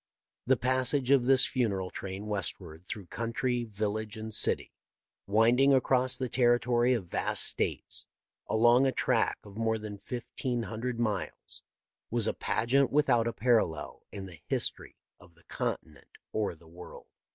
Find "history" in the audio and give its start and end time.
14.47-14.95